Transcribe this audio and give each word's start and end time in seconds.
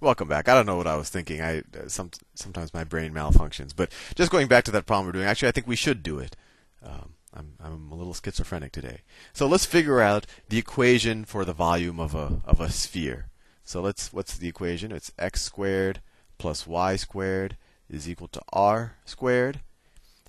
Welcome 0.00 0.28
back. 0.28 0.48
I 0.48 0.54
don't 0.54 0.66
know 0.66 0.76
what 0.76 0.86
I 0.86 0.96
was 0.96 1.08
thinking. 1.08 1.40
I 1.40 1.58
uh, 1.58 1.88
some, 1.88 2.10
sometimes 2.34 2.74
my 2.74 2.84
brain 2.84 3.12
malfunctions. 3.12 3.74
But 3.74 3.92
just 4.14 4.30
going 4.30 4.48
back 4.48 4.64
to 4.64 4.70
that 4.72 4.86
problem 4.86 5.06
we're 5.06 5.12
doing, 5.12 5.26
actually, 5.26 5.48
I 5.48 5.52
think 5.52 5.66
we 5.66 5.76
should 5.76 6.02
do 6.02 6.18
it. 6.18 6.36
Um, 6.82 7.14
I'm, 7.32 7.54
I'm 7.62 7.90
a 7.90 7.94
little 7.94 8.14
schizophrenic 8.14 8.72
today. 8.72 9.00
So 9.32 9.46
let's 9.46 9.66
figure 9.66 10.00
out 10.00 10.26
the 10.48 10.58
equation 10.58 11.24
for 11.24 11.44
the 11.44 11.52
volume 11.52 12.00
of 12.00 12.14
a 12.14 12.40
of 12.44 12.60
a 12.60 12.70
sphere. 12.70 13.30
So 13.64 13.80
let's 13.80 14.12
what's 14.12 14.36
the 14.36 14.48
equation? 14.48 14.92
It's 14.92 15.12
x 15.18 15.42
squared 15.42 16.00
plus 16.38 16.66
y 16.66 16.96
squared 16.96 17.56
is 17.88 18.08
equal 18.08 18.28
to 18.28 18.42
r 18.52 18.96
squared. 19.04 19.60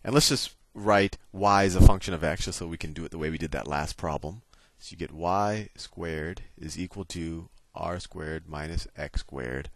And 0.03 0.13
let's 0.13 0.29
just 0.29 0.55
write 0.73 1.17
y 1.31 1.65
as 1.65 1.75
a 1.75 1.81
function 1.81 2.13
of 2.13 2.23
x 2.23 2.45
just 2.45 2.59
so 2.59 2.67
we 2.67 2.77
can 2.77 2.93
do 2.93 3.05
it 3.05 3.11
the 3.11 3.17
way 3.17 3.29
we 3.29 3.37
did 3.37 3.51
that 3.51 3.67
last 3.67 3.97
problem. 3.97 4.41
So 4.79 4.91
you 4.91 4.97
get 4.97 5.11
y 5.11 5.69
squared 5.75 6.41
is 6.57 6.79
equal 6.79 7.05
to 7.05 7.49
r 7.75 7.99
squared 7.99 8.47
minus 8.47 8.87
x 8.97 9.21
squared. 9.21 9.69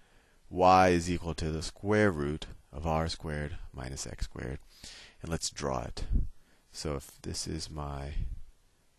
y 0.49 0.89
is 0.89 1.09
equal 1.09 1.33
to 1.35 1.51
the 1.51 1.61
square 1.61 2.11
root 2.11 2.47
of 2.71 2.87
r 2.87 3.07
squared 3.07 3.57
minus 3.73 4.07
x 4.07 4.25
squared. 4.25 4.59
And 5.21 5.29
let's 5.29 5.49
draw 5.49 5.83
it. 5.83 6.05
So 6.71 6.95
if 6.95 7.21
this 7.21 7.47
is 7.47 7.69
my 7.69 8.13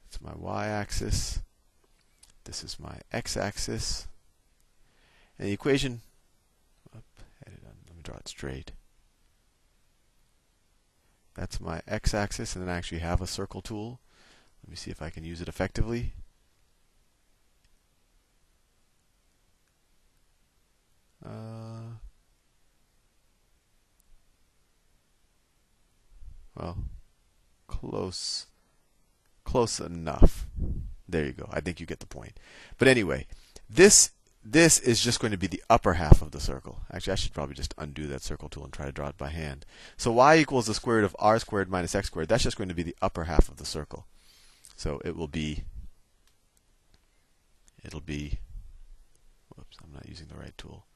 it's 0.07 0.21
my 0.21 0.33
y-axis, 0.35 1.41
this 2.45 2.65
is 2.65 2.81
my 2.81 2.99
x-axis, 3.13 4.09
and 5.39 5.47
the 5.47 5.53
equation. 5.53 6.01
let 6.93 7.03
me 7.97 8.03
draw 8.03 8.17
it 8.17 8.27
straight. 8.27 8.73
That's 11.35 11.61
my 11.61 11.81
x-axis, 11.87 12.57
and 12.57 12.67
then 12.67 12.75
I 12.75 12.77
actually 12.77 12.99
have 12.99 13.21
a 13.21 13.27
circle 13.27 13.63
tool. 13.63 14.01
Let 14.65 14.71
me 14.71 14.77
see 14.77 14.91
if 14.91 15.01
I 15.01 15.11
can 15.11 15.23
use 15.23 15.41
it 15.41 15.49
effectively. 15.49 16.13
Uh, 21.25 21.99
well, 26.57 26.79
close, 27.67 28.47
close 29.45 29.81
enough. 29.81 30.47
There 31.09 31.27
you 31.27 31.33
go. 31.33 31.49
I 31.53 31.61
think 31.61 31.81
you 31.81 31.87
get 31.87 32.01
the 32.01 32.07
point. 32.07 32.39
But 32.79 32.89
anyway, 32.89 33.27
this 33.69 34.11
this 34.43 34.79
is 34.79 35.03
just 35.03 35.21
going 35.21 35.33
to 35.33 35.39
be 35.39 35.47
the 35.47 35.63
upper 35.69 35.95
half 35.95 36.23
of 36.23 36.31
the 36.31 36.41
circle. 36.41 36.81
Actually, 36.91 37.13
I 37.13 37.17
should 37.17 37.35
probably 37.35 37.55
just 37.55 37.75
undo 37.77 38.07
that 38.07 38.23
circle 38.23 38.49
tool 38.49 38.65
and 38.65 38.73
try 38.73 38.87
to 38.87 38.93
draw 38.93 39.09
it 39.09 39.19
by 39.19 39.29
hand. 39.29 39.67
So 39.99 40.13
y 40.13 40.37
equals 40.39 40.67
the 40.67 40.75
square 40.75 40.97
root 40.97 41.05
of 41.05 41.17
r 41.19 41.39
squared 41.39 41.71
minus 41.71 41.95
x 41.95 42.07
squared. 42.07 42.29
That's 42.29 42.45
just 42.45 42.57
going 42.57 42.69
to 42.69 42.75
be 42.75 42.83
the 42.83 42.97
upper 43.03 43.25
half 43.25 43.49
of 43.49 43.57
the 43.57 43.67
circle. 43.67 44.07
So 44.77 45.01
it 45.05 45.15
will 45.17 45.29
be 45.29 45.65
it'll 47.85 48.01
be 48.01 48.39
whoops, 49.55 49.77
I'm 49.83 49.93
not 49.93 50.09
using 50.09 50.29
the 50.29 50.39
right 50.39 50.57
tool. 50.57 50.87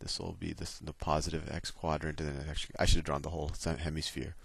This 0.00 0.20
will 0.20 0.36
be 0.38 0.52
this, 0.52 0.78
the 0.78 0.92
positive 0.92 1.50
x 1.50 1.70
quadrant, 1.70 2.20
and 2.20 2.28
then 2.28 2.48
actually 2.48 2.74
I 2.78 2.84
should 2.84 2.96
have 2.96 3.04
drawn 3.04 3.22
the 3.22 3.30
whole 3.30 3.50
hemisphere. 3.78 4.36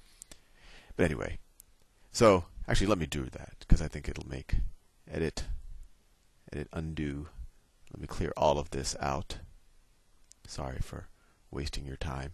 But 0.96 1.06
anyway, 1.06 1.40
so 2.12 2.46
actually 2.68 2.88
let 2.88 2.98
me 2.98 3.06
do 3.06 3.26
that 3.26 3.56
because 3.60 3.82
I 3.82 3.88
think 3.88 4.08
it'll 4.08 4.28
make 4.28 4.56
edit 5.10 5.46
edit 6.52 6.70
undo. 6.74 7.28
Let 7.92 8.02
me 8.02 8.08
clear 8.08 8.32
all 8.38 8.58
of 8.58 8.72
this 8.72 8.96
out. 9.00 9.40
Sorry 10.48 10.80
for 10.82 11.08
wasting 11.50 11.86
your 11.86 11.98
time, 11.98 12.34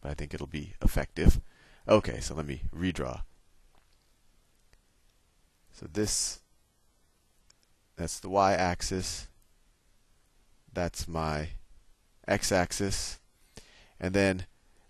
but 0.00 0.10
I 0.10 0.14
think 0.14 0.34
it'll 0.34 0.46
be 0.46 0.74
effective. 0.82 1.40
Okay, 1.88 2.20
so 2.20 2.34
let 2.34 2.46
me 2.46 2.62
redraw. 2.74 3.22
So 5.72 5.86
this 5.92 6.40
that's 7.96 8.20
the 8.20 8.28
y-axis. 8.28 9.28
That's 10.72 11.06
my 11.06 11.50
x-axis. 12.26 13.18
And 14.00 14.14
then 14.14 14.46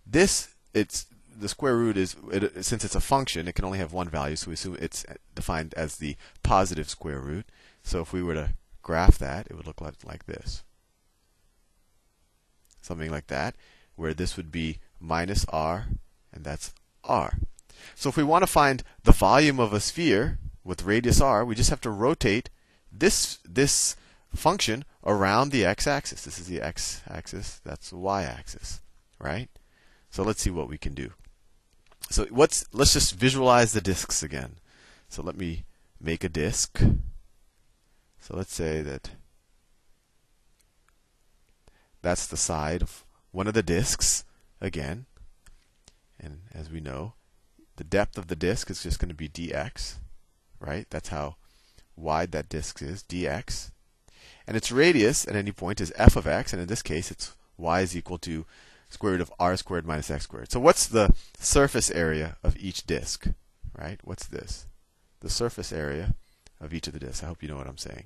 this, 0.07 0.55
it's 0.75 1.07
the 1.35 1.49
square 1.49 1.77
root 1.77 1.97
is 1.97 2.17
it, 2.31 2.65
since 2.65 2.85
it's 2.85 2.95
a 2.95 3.01
function, 3.01 3.49
it 3.49 3.55
can 3.55 3.65
only 3.65 3.79
have 3.79 3.93
one 3.93 4.09
value, 4.09 4.37
so 4.37 4.49
we 4.49 4.55
assume 4.55 4.77
it's 4.81 5.05
defined 5.35 5.75
as 5.75 5.97
the 5.97 6.17
positive 6.43 6.89
square 6.89 7.21
root. 7.21 7.47
So 7.83 8.01
if 8.01 8.13
we 8.13 8.23
were 8.23 8.35
to 8.35 8.51
graph 8.83 9.19
that, 9.19 9.47
it 9.49 9.57
would 9.57 9.67
look 9.67 9.81
like, 9.81 10.05
like 10.05 10.27
this. 10.27 10.63
Something 12.81 13.11
like 13.11 13.29
that, 13.29 13.55
where 13.97 14.15
this 14.15 14.37
would 14.37 14.51
be 14.51 14.79
minus 15.01 15.45
r, 15.49 15.87
and 16.33 16.45
that's 16.45 16.73
r. 17.05 17.39
So 17.95 18.09
if 18.09 18.17
we 18.17 18.23
want 18.23 18.43
to 18.43 18.47
find 18.47 18.83
the 19.05 19.13
volume 19.13 19.59
of 19.59 19.73
a 19.73 19.81
sphere 19.81 20.39
with 20.65 20.85
radius 20.85 21.21
r, 21.21 21.45
we 21.45 21.55
just 21.55 21.71
have 21.71 21.81
to 21.83 21.91
rotate 21.91 22.51
this 22.91 23.39
this 23.45 23.97
function 24.35 24.85
around 25.05 25.51
the 25.51 25.65
x-axis. 25.65 26.25
This 26.25 26.39
is 26.39 26.47
the 26.47 26.61
x-axis, 26.61 27.61
that's 27.65 27.91
the 27.91 27.99
y-axis, 27.99 28.81
right? 29.19 29.49
So 30.11 30.23
let's 30.23 30.43
see 30.43 30.51
what 30.51 30.69
we 30.69 30.79
can 30.79 30.95
do. 30.95 31.13
So 32.11 32.27
what's 32.31 32.67
let's 32.73 32.93
just 32.93 33.15
visualize 33.15 33.73
the 33.73 33.81
disks 33.81 34.23
again. 34.23 34.57
So 35.09 35.23
let 35.23 35.37
me 35.37 35.65
make 36.01 36.25
a 36.25 36.29
disk. 36.29 36.79
So 38.21 38.37
let's 38.37 38.55
say 38.55 38.83
that 38.83 39.11
that's 42.03 42.27
the 42.27 42.37
side 42.37 42.83
of 42.83 43.05
one 43.31 43.47
of 43.47 43.55
the 43.55 43.63
disks 43.63 44.25
again. 44.61 45.07
And 46.21 46.43
as 46.53 46.71
we 46.71 46.81
know, 46.81 47.15
the 47.77 47.85
depth 47.85 48.17
of 48.19 48.29
the 48.29 48.37
disk 48.37 48.71
is 48.71 48.83
just 48.83 49.01
going 49.01 49.09
to 49.09 49.15
be 49.15 49.29
dx, 49.29 49.95
right? 50.61 50.87
That's 50.91 51.09
how 51.09 51.37
wide 51.97 52.31
that 52.33 52.49
disk 52.49 52.81
is, 52.81 53.03
dx. 53.03 53.72
And 54.47 54.57
its 54.57 54.73
radius 54.73 55.27
at 55.27 55.37
any 55.37 55.53
point 55.53 55.81
is 55.81 55.93
f 55.97 56.17
of 56.17 56.27
x, 56.27 56.53
and 56.53 56.61
in 56.61 56.69
this 56.69 56.83
case 56.83 57.11
it's 57.11 57.37
y 57.57 57.81
is 57.81 57.97
equal 57.97 58.19
to 58.19 58.45
square 58.89 59.13
root 59.13 59.21
of 59.21 59.33
r 59.39 59.57
squared 59.57 59.87
minus 59.87 60.11
x 60.11 60.25
squared. 60.25 60.51
So 60.51 60.61
what's 60.61 60.87
the 60.87 61.15
surface 61.39 61.91
area 61.91 62.37
of 62.43 62.57
each 62.59 62.87
disk? 62.87 63.29
Right? 63.77 63.99
What's 64.05 64.27
this? 64.27 64.67
The 65.21 65.31
surface 65.31 65.73
area 65.73 66.15
of 66.61 66.75
each 66.75 66.87
of 66.87 66.93
the 66.93 67.01
disks. 67.01 67.23
I 67.23 67.27
hope 67.27 67.43
you 67.43 67.49
know 67.49 67.57
what 67.57 67.69
I'm 67.69 67.79
saying. 67.79 68.05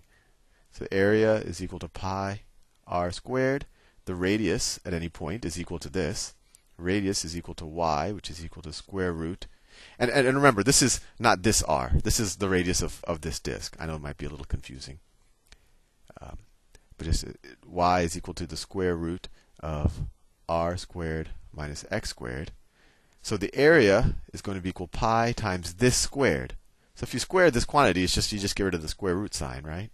So 0.71 0.87
area 0.93 1.37
is 1.37 1.63
equal 1.63 1.79
to 1.81 1.89
pi 1.89 2.43
r 2.87 3.11
squared. 3.11 3.67
The 4.05 4.15
radius 4.15 4.79
at 4.85 4.95
any 4.95 5.09
point 5.09 5.45
is 5.45 5.59
equal 5.59 5.79
to 5.81 5.89
this. 5.89 6.35
Radius 6.79 7.25
is 7.25 7.37
equal 7.37 7.55
to 7.55 7.67
y, 7.67 8.13
which 8.13 8.31
is 8.31 8.45
equal 8.45 8.63
to 8.63 8.73
square 8.73 9.13
root. 9.13 9.47
And, 9.99 10.11
and, 10.11 10.27
and 10.27 10.37
remember, 10.37 10.63
this 10.63 10.83
is 10.83 11.01
not 11.19 11.43
this 11.43 11.63
r. 11.65 11.93
This 12.05 12.21
is 12.21 12.37
the 12.37 12.49
radius 12.49 12.83
of, 12.83 13.03
of 13.05 13.23
this 13.23 13.41
disk. 13.41 13.77
I 13.81 13.87
know 13.87 13.97
it 13.97 14.03
might 14.03 14.19
be 14.19 14.27
a 14.27 14.31
little 14.31 14.47
confusing. 14.47 15.01
Um, 16.21 16.39
but 16.97 17.07
just 17.07 17.25
uh, 17.25 17.33
y 17.67 18.01
is 18.03 18.17
equal 18.17 18.35
to 18.35 18.47
the 18.47 18.57
square 18.57 18.97
root 18.97 19.29
of 19.61 20.01
r 20.49 20.77
squared 20.77 21.31
minus 21.53 21.85
x 21.91 22.11
squared. 22.11 22.53
So 23.23 23.37
the 23.37 23.55
area 23.55 24.15
is 24.33 24.41
going 24.41 24.57
to 24.57 24.63
be 24.63 24.71
equal 24.71 24.87
pi 24.87 25.33
times 25.33 25.75
this 25.75 25.97
squared. 25.97 26.55
So 26.95 27.05
if 27.05 27.13
you 27.13 27.21
square 27.21 27.51
this 27.51 27.65
quantity, 27.65 28.05
it's 28.05 28.15
just 28.15 28.33
you 28.33 28.39
just 28.39 28.57
get 28.57 28.65
rid 28.65 28.75
of 28.75 28.83
the 28.83 28.89
square 28.89 29.17
root 29.17 29.35
sign, 29.35 29.65
right? 29.65 29.91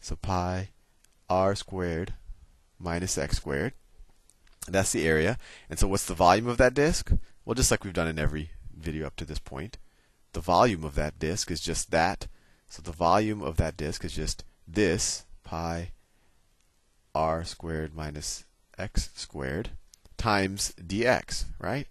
So 0.00 0.16
pi 0.16 0.70
r 1.30 1.54
squared 1.54 2.14
minus 2.78 3.16
x 3.16 3.36
squared. 3.36 3.72
And 4.66 4.74
that's 4.74 4.92
the 4.92 5.06
area. 5.06 5.38
And 5.70 5.78
so 5.78 5.88
what's 5.88 6.06
the 6.06 6.14
volume 6.14 6.48
of 6.48 6.58
that 6.58 6.74
disk? 6.74 7.12
Well, 7.44 7.54
just 7.54 7.70
like 7.70 7.84
we've 7.84 7.92
done 7.92 8.08
in 8.08 8.18
every 8.18 8.50
video 8.76 9.06
up 9.06 9.16
to 9.16 9.24
this 9.24 9.38
point, 9.38 9.78
the 10.32 10.40
volume 10.40 10.84
of 10.84 10.94
that 10.94 11.18
disk 11.18 11.50
is 11.50 11.60
just 11.60 11.90
that. 11.90 12.26
So 12.68 12.82
the 12.82 12.92
volume 12.92 13.42
of 13.42 13.56
that 13.56 13.76
disk 13.76 14.04
is 14.04 14.14
just 14.14 14.44
this 14.66 15.24
pi 15.44 15.92
r 17.14 17.44
squared 17.44 17.94
minus 17.94 18.44
x 18.78 19.10
squared 19.14 19.70
times 20.16 20.72
dx, 20.80 21.44
right? 21.58 21.86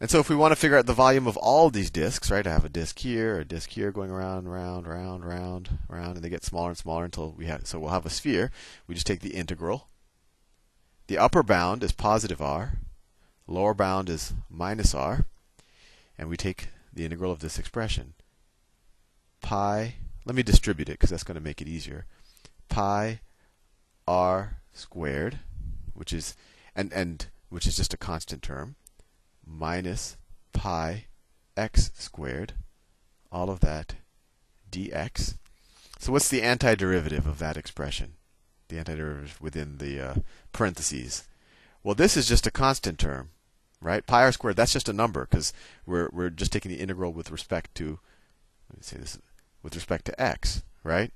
And 0.00 0.10
so 0.10 0.18
if 0.18 0.28
we 0.28 0.36
want 0.36 0.52
to 0.52 0.56
figure 0.56 0.76
out 0.76 0.86
the 0.86 0.92
volume 0.92 1.26
of 1.26 1.36
all 1.36 1.70
these 1.70 1.90
disks, 1.90 2.30
right? 2.30 2.46
I 2.46 2.52
have 2.52 2.64
a 2.64 2.68
disk 2.68 2.98
here, 2.98 3.38
a 3.38 3.44
disk 3.44 3.70
here 3.70 3.90
going 3.90 4.10
around, 4.10 4.48
round, 4.48 4.86
round, 4.86 5.24
round, 5.24 5.78
round, 5.88 6.16
and 6.16 6.24
they 6.24 6.28
get 6.28 6.44
smaller 6.44 6.70
and 6.70 6.78
smaller 6.78 7.04
until 7.04 7.32
we 7.32 7.46
have 7.46 7.66
so 7.66 7.78
we'll 7.78 7.90
have 7.90 8.04
a 8.04 8.10
sphere. 8.10 8.50
We 8.86 8.94
just 8.94 9.06
take 9.06 9.20
the 9.20 9.34
integral. 9.34 9.88
The 11.06 11.18
upper 11.18 11.42
bound 11.42 11.82
is 11.82 11.92
positive 11.92 12.42
r, 12.42 12.78
lower 13.46 13.74
bound 13.74 14.08
is 14.08 14.34
minus 14.50 14.94
r, 14.94 15.26
and 16.18 16.28
we 16.28 16.36
take 16.36 16.68
the 16.92 17.04
integral 17.04 17.32
of 17.32 17.40
this 17.40 17.58
expression. 17.58 18.14
Pi, 19.40 19.96
let 20.24 20.34
me 20.34 20.42
distribute 20.42 20.88
it 20.88 20.92
because 20.92 21.10
that's 21.10 21.24
going 21.24 21.36
to 21.36 21.40
make 21.40 21.60
it 21.60 21.68
easier. 21.68 22.06
Pi 22.68 23.20
r 24.06 24.58
squared 24.72 25.38
which 25.94 26.12
is 26.12 26.36
and 26.76 26.92
and 26.92 27.26
which 27.48 27.66
is 27.66 27.76
just 27.76 27.94
a 27.94 27.96
constant 27.96 28.42
term, 28.42 28.74
minus 29.46 30.16
pi 30.52 31.06
x 31.56 31.90
squared, 31.94 32.52
all 33.30 33.48
of 33.48 33.60
that 33.60 33.94
dx. 34.70 35.36
So 35.98 36.12
what's 36.12 36.28
the 36.28 36.40
antiderivative 36.40 37.26
of 37.26 37.38
that 37.38 37.56
expression? 37.56 38.14
The 38.68 38.76
antiderivative 38.76 39.40
within 39.40 39.78
the 39.78 40.00
uh, 40.00 40.14
parentheses. 40.52 41.28
Well, 41.82 41.94
this 41.94 42.16
is 42.16 42.26
just 42.26 42.46
a 42.46 42.50
constant 42.50 42.98
term, 42.98 43.30
right? 43.80 44.04
Pi 44.04 44.22
r 44.24 44.32
squared. 44.32 44.56
That's 44.56 44.72
just 44.72 44.88
a 44.88 44.92
number 44.92 45.26
because 45.30 45.52
we're 45.86 46.10
we're 46.12 46.30
just 46.30 46.52
taking 46.52 46.72
the 46.72 46.80
integral 46.80 47.12
with 47.12 47.30
respect 47.30 47.74
to 47.76 48.00
let 48.68 48.78
me 48.78 48.82
say 48.82 48.96
this 48.96 49.18
with 49.64 49.74
respect 49.74 50.04
to 50.04 50.22
x, 50.22 50.62
right? 50.84 51.10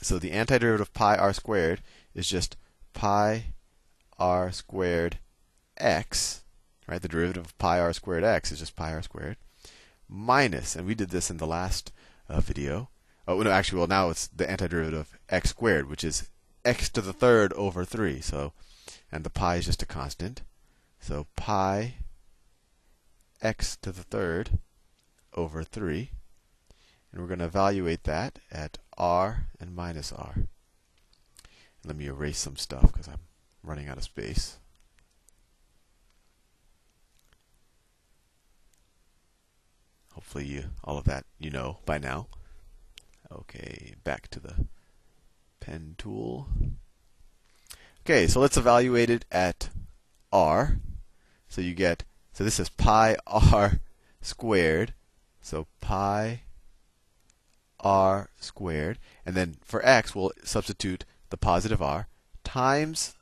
So 0.00 0.18
the 0.18 0.30
antiderivative 0.30 0.80
of 0.80 0.94
pi 0.94 1.16
r 1.16 1.34
squared 1.34 1.82
is 2.14 2.28
just 2.28 2.56
pi 2.94 3.52
r 4.18 4.50
squared 4.52 5.18
x, 5.76 6.44
right? 6.86 7.02
The 7.02 7.08
derivative 7.08 7.44
of 7.44 7.58
pi 7.58 7.80
r 7.80 7.92
squared 7.92 8.24
x 8.24 8.52
is 8.52 8.60
just 8.60 8.76
pi 8.76 8.94
r 8.94 9.02
squared, 9.02 9.36
minus, 10.08 10.76
and 10.76 10.86
we 10.86 10.94
did 10.94 11.10
this 11.10 11.30
in 11.30 11.36
the 11.38 11.46
last 11.46 11.92
uh, 12.28 12.40
video. 12.40 12.88
Oh, 13.26 13.42
no, 13.42 13.50
actually, 13.50 13.78
well, 13.78 13.88
now 13.88 14.08
it's 14.08 14.28
the 14.28 14.46
antiderivative 14.46 15.00
of 15.00 15.18
x 15.28 15.50
squared, 15.50 15.90
which 15.90 16.04
is 16.04 16.30
x 16.64 16.88
to 16.90 17.02
the 17.02 17.12
third 17.12 17.52
over 17.54 17.84
3. 17.84 18.20
So, 18.20 18.52
and 19.10 19.24
the 19.24 19.30
pi 19.30 19.56
is 19.56 19.66
just 19.66 19.82
a 19.82 19.86
constant. 19.86 20.42
So 21.00 21.26
pi 21.36 21.94
x 23.42 23.76
to 23.82 23.92
the 23.92 24.02
third 24.04 24.58
over 25.34 25.62
3. 25.62 26.12
And 27.12 27.20
we're 27.20 27.28
going 27.28 27.38
to 27.38 27.46
evaluate 27.46 28.04
that 28.04 28.38
at 28.50 28.78
r 28.96 29.46
and 29.60 29.74
minus 29.74 30.12
r. 30.12 30.34
Let 31.84 31.96
me 31.96 32.06
erase 32.06 32.38
some 32.38 32.56
stuff 32.56 32.92
because 32.92 33.08
I'm 33.08 33.20
running 33.62 33.88
out 33.88 33.96
of 33.96 34.04
space. 34.04 34.58
Hopefully, 40.12 40.46
you, 40.46 40.64
all 40.82 40.98
of 40.98 41.04
that 41.04 41.24
you 41.38 41.50
know 41.50 41.78
by 41.86 41.98
now. 41.98 42.26
Okay, 43.30 43.94
back 44.04 44.28
to 44.28 44.40
the 44.40 44.66
pen 45.60 45.94
tool. 45.96 46.48
Okay, 48.04 48.26
so 48.26 48.40
let's 48.40 48.56
evaluate 48.56 49.10
it 49.10 49.24
at 49.30 49.70
r. 50.32 50.78
So 51.48 51.60
you 51.60 51.72
get, 51.74 52.04
so 52.32 52.42
this 52.42 52.58
is 52.58 52.68
pi 52.68 53.16
r 53.26 53.80
squared. 54.20 54.92
So 55.40 55.66
pi 55.80 56.42
r 57.80 58.30
squared. 58.38 58.98
And 59.24 59.34
then 59.34 59.56
for 59.62 59.84
x, 59.84 60.14
we'll 60.14 60.32
substitute 60.44 61.04
the 61.30 61.36
positive 61.36 61.82
r 61.82 62.08
times 62.44 63.14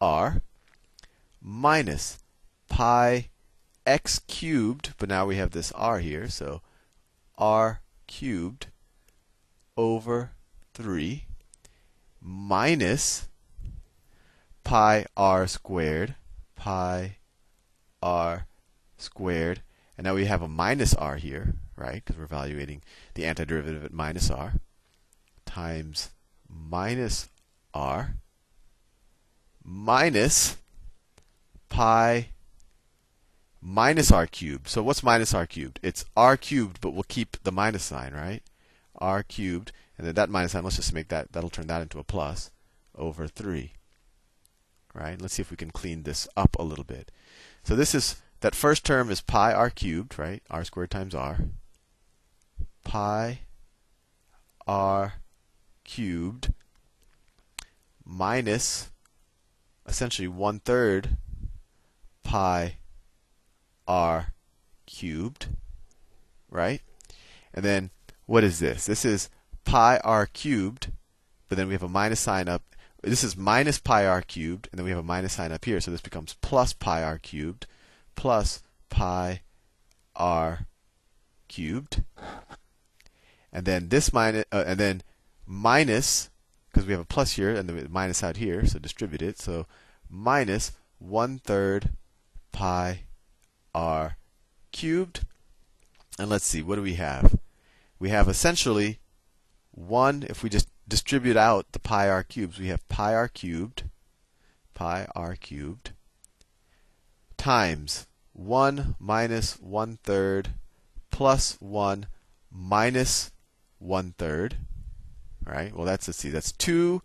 r 0.00 0.42
minus 1.40 2.18
pi 2.68 3.28
x 3.86 4.20
cubed, 4.26 4.94
but 4.98 5.08
now 5.08 5.24
we 5.26 5.36
have 5.36 5.52
this 5.52 5.70
r 5.72 6.00
here, 6.00 6.28
so 6.28 6.60
r 7.38 7.80
cubed 8.06 8.66
over 9.76 10.32
3 10.74 11.26
minus 12.20 13.28
pi 14.64 15.06
r 15.16 15.46
squared, 15.46 16.16
pi 16.56 17.18
r 18.02 18.46
squared, 18.98 19.62
and 19.96 20.04
now 20.04 20.14
we 20.14 20.24
have 20.24 20.42
a 20.42 20.48
minus 20.48 20.92
r 20.94 21.16
here, 21.16 21.54
right? 21.76 22.02
Because 22.04 22.16
we're 22.16 22.24
evaluating 22.24 22.82
the 23.14 23.24
antiderivative 23.24 23.84
at 23.84 23.92
minus 23.92 24.30
r, 24.30 24.54
times 25.44 26.10
minus 26.48 27.28
r 27.74 28.14
minus 29.66 30.56
pi 31.68 32.28
minus 33.60 34.12
r 34.12 34.26
cubed. 34.26 34.68
So 34.68 34.82
what's 34.82 35.02
minus 35.02 35.34
r 35.34 35.46
cubed? 35.46 35.80
It's 35.82 36.04
r 36.16 36.36
cubed, 36.36 36.80
but 36.80 36.92
we'll 36.92 37.04
keep 37.08 37.42
the 37.42 37.52
minus 37.52 37.84
sign, 37.84 38.14
right? 38.14 38.42
r 38.98 39.22
cubed, 39.22 39.72
and 39.98 40.06
then 40.06 40.14
that 40.14 40.30
minus 40.30 40.52
sign, 40.52 40.64
let's 40.64 40.76
just 40.76 40.94
make 40.94 41.08
that, 41.08 41.32
that'll 41.32 41.50
turn 41.50 41.66
that 41.66 41.82
into 41.82 41.98
a 41.98 42.04
plus, 42.04 42.50
over 42.96 43.26
3. 43.26 43.72
Right? 44.94 45.20
Let's 45.20 45.34
see 45.34 45.42
if 45.42 45.50
we 45.50 45.56
can 45.56 45.70
clean 45.70 46.04
this 46.04 46.26
up 46.36 46.56
a 46.58 46.64
little 46.64 46.84
bit. 46.84 47.10
So 47.62 47.76
this 47.76 47.94
is, 47.94 48.16
that 48.40 48.54
first 48.54 48.84
term 48.84 49.10
is 49.10 49.20
pi 49.20 49.52
r 49.52 49.68
cubed, 49.68 50.18
right? 50.18 50.42
r 50.50 50.64
squared 50.64 50.90
times 50.90 51.14
r. 51.14 51.40
Pi 52.86 53.40
r 54.66 55.14
cubed 55.84 56.52
minus 58.04 58.90
essentially 59.86 60.28
one 60.28 60.60
third 60.60 61.16
pi 62.22 62.76
r 63.86 64.32
cubed, 64.86 65.48
right? 66.48 66.80
And 67.52 67.64
then 67.64 67.90
what 68.26 68.44
is 68.44 68.60
this? 68.60 68.86
This 68.86 69.04
is 69.04 69.30
pi 69.64 69.98
r 70.04 70.26
cubed, 70.26 70.92
but 71.48 71.58
then 71.58 71.66
we 71.66 71.74
have 71.74 71.82
a 71.82 71.88
minus 71.88 72.20
sign 72.20 72.48
up. 72.48 72.62
This 73.02 73.24
is 73.24 73.36
minus 73.36 73.78
pi 73.78 74.06
r 74.06 74.22
cubed, 74.22 74.68
and 74.70 74.78
then 74.78 74.84
we 74.84 74.90
have 74.90 75.00
a 75.00 75.02
minus 75.02 75.34
sign 75.34 75.50
up 75.52 75.64
here. 75.64 75.80
So 75.80 75.90
this 75.90 76.00
becomes 76.00 76.36
plus 76.40 76.72
pi 76.72 77.02
r 77.02 77.18
cubed 77.18 77.66
plus 78.14 78.62
pi 78.90 79.42
r 80.14 80.66
cubed. 81.48 82.04
And 83.56 83.64
then 83.64 83.88
this 83.88 84.12
minus, 84.12 84.44
uh, 84.52 84.64
and 84.66 84.78
then 84.78 85.02
minus, 85.46 86.28
because 86.68 86.86
we 86.86 86.92
have 86.92 87.00
a 87.00 87.06
plus 87.06 87.32
here 87.32 87.54
and 87.54 87.68
the 87.68 87.88
minus 87.88 88.22
out 88.22 88.36
here, 88.36 88.66
so 88.66 88.78
distribute 88.78 89.22
it. 89.22 89.38
So 89.38 89.66
minus 90.10 90.72
one 90.98 91.38
third 91.38 91.90
pi 92.52 93.04
r 93.74 94.18
cubed. 94.72 95.24
And 96.18 96.28
let's 96.28 96.46
see, 96.46 96.62
what 96.62 96.76
do 96.76 96.82
we 96.82 96.94
have? 96.94 97.38
we 97.98 98.10
have 98.10 98.28
essentially 98.28 98.98
1, 99.72 100.26
if 100.28 100.42
we 100.42 100.50
just 100.50 100.68
distribute 100.86 101.36
out 101.36 101.72
the 101.72 101.78
pi 101.78 102.08
r 102.08 102.22
cubes, 102.22 102.58
we 102.58 102.68
have 102.68 102.86
pi 102.88 103.14
r 103.14 103.28
cubed, 103.28 103.84
pi 104.74 105.06
r 105.14 105.36
cubed, 105.36 105.92
times 107.36 108.06
1 108.32 108.96
minus 108.98 109.58
1 109.60 109.98
third 110.02 110.50
plus 111.10 111.56
1 111.60 112.06
minus 112.50 113.32
1 113.78 114.14
third. 114.18 114.56
Right? 115.44 115.74
Well, 115.74 115.86
that's, 115.86 116.08
let's 116.08 116.18
see, 116.18 116.30
that's 116.30 116.52
2, 116.52 117.02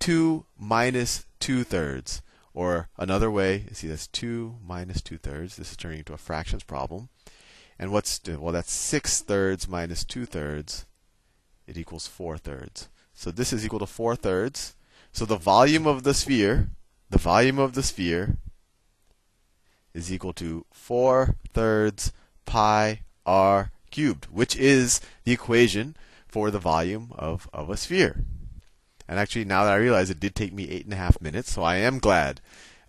2 0.00 0.44
minus 0.58 1.26
2 1.40 1.64
thirds. 1.64 2.22
Or 2.52 2.88
another 2.98 3.30
way, 3.30 3.66
see, 3.72 3.86
that's 3.86 4.08
2 4.08 4.56
minus 4.66 5.00
2 5.00 5.18
thirds. 5.18 5.56
This 5.56 5.70
is 5.70 5.76
turning 5.76 5.98
into 5.98 6.12
a 6.12 6.18
fractions 6.18 6.64
problem. 6.64 7.08
And 7.78 7.92
what's, 7.92 8.20
well, 8.26 8.52
that's 8.52 8.72
6 8.72 9.20
thirds 9.22 9.68
minus 9.68 10.04
2 10.04 10.26
thirds. 10.26 10.84
It 11.66 11.78
equals 11.78 12.06
4 12.06 12.36
thirds. 12.38 12.88
So 13.14 13.30
this 13.30 13.52
is 13.52 13.64
equal 13.64 13.78
to 13.78 13.86
4 13.86 14.16
thirds. 14.16 14.74
So 15.12 15.24
the 15.24 15.36
volume 15.36 15.86
of 15.86 16.02
the 16.02 16.14
sphere, 16.14 16.70
the 17.08 17.18
volume 17.18 17.58
of 17.58 17.74
the 17.74 17.82
sphere 17.82 18.36
is 19.94 20.12
equal 20.12 20.32
to 20.34 20.64
4 20.72 21.36
thirds 21.52 22.12
pi 22.44 23.02
r 23.26 23.70
cubed, 23.90 24.26
which 24.26 24.56
is 24.56 25.00
the 25.24 25.32
equation 25.32 25.96
for 26.26 26.50
the 26.50 26.58
volume 26.58 27.12
of, 27.16 27.48
of 27.52 27.70
a 27.70 27.76
sphere. 27.76 28.24
And 29.08 29.18
actually, 29.18 29.44
now 29.44 29.64
that 29.64 29.72
I 29.72 29.76
realize 29.76 30.10
it 30.10 30.20
did 30.20 30.34
take 30.34 30.52
me 30.52 30.68
eight 30.68 30.84
and 30.84 30.94
a 30.94 30.96
half 30.96 31.20
minutes, 31.20 31.52
so 31.52 31.62
I 31.62 31.76
am 31.76 31.98
glad 31.98 32.40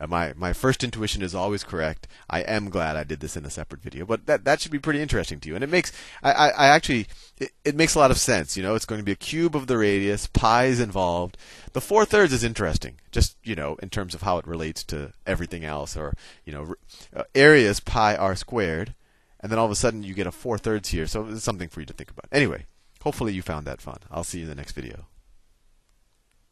uh, 0.02 0.08
my 0.08 0.34
my 0.36 0.52
first 0.52 0.84
intuition 0.84 1.22
is 1.22 1.36
always 1.36 1.64
correct. 1.64 2.08
I 2.28 2.40
am 2.42 2.72
glad 2.72 2.96
I 2.96 3.04
did 3.04 3.20
this 3.20 3.38
in 3.38 3.46
a 3.46 3.52
separate 3.52 3.84
video, 3.84 4.04
but 4.04 4.26
that 4.26 4.46
that 4.46 4.60
should 4.60 4.72
be 4.72 4.80
pretty 4.80 5.00
interesting 5.00 5.40
to 5.40 5.50
you. 5.50 5.54
And 5.54 5.64
it 5.64 5.70
makes 5.70 5.92
I, 6.24 6.32
I, 6.32 6.48
I 6.50 6.68
actually 6.68 7.06
it, 7.38 7.52
it, 7.64 7.76
makes 7.76 7.94
a 7.94 8.00
lot 8.00 8.10
of 8.10 8.18
sense. 8.18 8.58
You 8.58 8.64
know, 8.64 8.74
it's 8.74 8.86
going 8.86 9.00
to 9.00 9.06
be 9.06 9.12
a 9.12 9.16
cube 9.16 9.56
of 9.56 9.68
the 9.68 9.78
radius, 9.78 10.26
pi 10.26 10.66
is 10.66 10.80
involved. 10.80 11.38
The 11.74 11.82
four 11.82 12.04
thirds 12.06 12.34
is 12.34 12.44
interesting, 12.44 12.96
just 13.12 13.38
you 13.44 13.54
know, 13.54 13.76
in 13.84 13.90
terms 13.90 14.16
of 14.16 14.24
how 14.24 14.40
it 14.40 14.48
relates 14.48 14.84
to 14.86 15.14
everything 15.28 15.64
else, 15.64 15.96
or 15.96 16.16
you 16.46 16.54
know, 16.54 16.74
uh, 17.16 17.24
areas 17.36 17.80
pi 17.80 18.16
r 18.16 18.36
squared, 18.36 18.96
and 19.42 19.52
then 19.52 19.60
all 19.60 19.66
of 19.66 19.72
a 19.72 19.76
sudden 19.76 20.04
you 20.04 20.14
get 20.14 20.28
a 20.28 20.32
four 20.32 20.58
thirds 20.58 20.90
here. 20.90 21.08
So 21.08 21.28
it's 21.28 21.44
something 21.44 21.70
for 21.70 21.80
you 21.80 21.86
to 21.86 21.94
think 21.94 22.12
about. 22.12 22.26
Anyway, 22.32 22.66
hopefully 23.02 23.34
you 23.34 23.42
found 23.42 23.66
that 23.68 23.82
fun. 23.82 23.98
I'll 24.10 24.24
see 24.24 24.40
you 24.40 24.44
in 24.46 24.50
the 24.50 24.56
next 24.56 24.74
video. 24.74 25.08